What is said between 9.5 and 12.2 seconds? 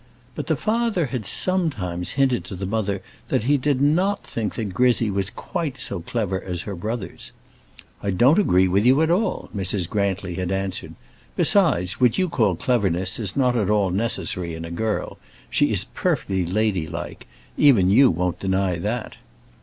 Mrs. Grantly had answered. "Besides, what